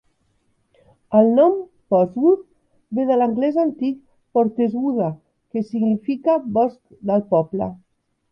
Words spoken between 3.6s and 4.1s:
antic